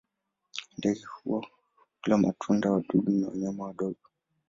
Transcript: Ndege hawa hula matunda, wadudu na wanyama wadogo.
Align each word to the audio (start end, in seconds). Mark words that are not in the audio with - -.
Ndege 0.77 1.03
hawa 1.13 1.47
hula 2.03 2.17
matunda, 2.17 2.71
wadudu 2.71 3.11
na 3.11 3.27
wanyama 3.27 3.63
wadogo. 3.63 3.99